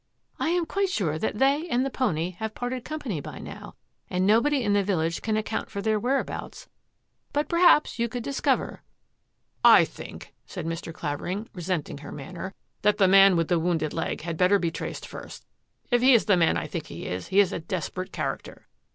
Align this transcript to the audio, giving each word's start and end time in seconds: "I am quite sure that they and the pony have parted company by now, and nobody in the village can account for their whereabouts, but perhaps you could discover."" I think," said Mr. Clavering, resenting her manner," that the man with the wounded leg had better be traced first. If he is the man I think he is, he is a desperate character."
"I 0.39 0.49
am 0.49 0.65
quite 0.65 0.89
sure 0.89 1.19
that 1.19 1.37
they 1.37 1.67
and 1.69 1.85
the 1.85 1.91
pony 1.91 2.31
have 2.39 2.55
parted 2.55 2.83
company 2.83 3.21
by 3.21 3.37
now, 3.37 3.75
and 4.09 4.25
nobody 4.25 4.63
in 4.63 4.73
the 4.73 4.83
village 4.83 5.21
can 5.21 5.37
account 5.37 5.69
for 5.69 5.79
their 5.79 5.99
whereabouts, 5.99 6.67
but 7.33 7.47
perhaps 7.47 7.99
you 7.99 8.09
could 8.09 8.23
discover."" 8.23 8.81
I 9.79 9.85
think," 9.85 10.33
said 10.47 10.65
Mr. 10.65 10.91
Clavering, 10.91 11.49
resenting 11.53 11.99
her 11.99 12.11
manner," 12.11 12.55
that 12.81 12.97
the 12.97 13.07
man 13.07 13.35
with 13.35 13.47
the 13.47 13.59
wounded 13.59 13.93
leg 13.93 14.21
had 14.21 14.37
better 14.37 14.57
be 14.57 14.71
traced 14.71 15.07
first. 15.07 15.45
If 15.91 16.01
he 16.01 16.15
is 16.15 16.25
the 16.25 16.35
man 16.35 16.57
I 16.57 16.65
think 16.65 16.87
he 16.87 17.05
is, 17.05 17.27
he 17.27 17.39
is 17.39 17.53
a 17.53 17.59
desperate 17.59 18.11
character." 18.11 18.67